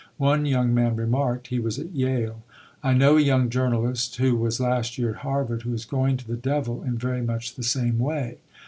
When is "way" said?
7.99-8.39